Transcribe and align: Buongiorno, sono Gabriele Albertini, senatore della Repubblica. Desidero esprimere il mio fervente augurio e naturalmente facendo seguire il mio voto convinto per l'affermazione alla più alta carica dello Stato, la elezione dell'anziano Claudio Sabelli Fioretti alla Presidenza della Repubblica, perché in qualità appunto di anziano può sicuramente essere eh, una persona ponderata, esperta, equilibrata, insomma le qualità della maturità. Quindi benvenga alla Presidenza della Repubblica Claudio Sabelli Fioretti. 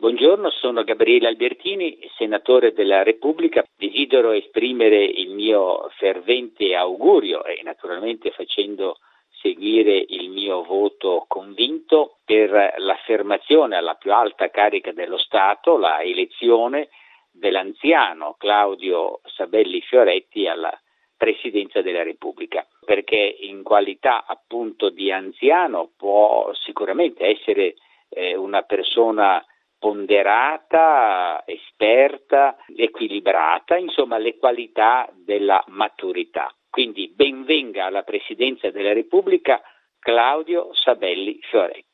Buongiorno, 0.00 0.50
sono 0.50 0.84
Gabriele 0.84 1.26
Albertini, 1.26 1.98
senatore 2.16 2.72
della 2.72 3.02
Repubblica. 3.02 3.64
Desidero 3.76 4.30
esprimere 4.30 5.02
il 5.02 5.30
mio 5.30 5.88
fervente 5.96 6.76
augurio 6.76 7.42
e 7.42 7.60
naturalmente 7.64 8.30
facendo 8.30 8.98
seguire 9.42 9.96
il 9.96 10.30
mio 10.30 10.62
voto 10.62 11.24
convinto 11.26 12.18
per 12.24 12.74
l'affermazione 12.76 13.74
alla 13.74 13.94
più 13.94 14.12
alta 14.12 14.50
carica 14.50 14.92
dello 14.92 15.18
Stato, 15.18 15.76
la 15.76 16.00
elezione 16.00 16.90
dell'anziano 17.32 18.36
Claudio 18.38 19.18
Sabelli 19.24 19.80
Fioretti 19.80 20.46
alla 20.46 20.80
Presidenza 21.16 21.82
della 21.82 22.04
Repubblica, 22.04 22.64
perché 22.84 23.36
in 23.40 23.64
qualità 23.64 24.26
appunto 24.26 24.90
di 24.90 25.10
anziano 25.10 25.90
può 25.96 26.52
sicuramente 26.54 27.26
essere 27.26 27.74
eh, 28.10 28.36
una 28.36 28.62
persona 28.62 29.44
ponderata, 29.78 31.42
esperta, 31.46 32.56
equilibrata, 32.76 33.76
insomma 33.76 34.18
le 34.18 34.36
qualità 34.36 35.08
della 35.14 35.62
maturità. 35.68 36.52
Quindi 36.68 37.12
benvenga 37.14 37.86
alla 37.86 38.02
Presidenza 38.02 38.70
della 38.70 38.92
Repubblica 38.92 39.60
Claudio 39.98 40.70
Sabelli 40.74 41.38
Fioretti. 41.42 41.88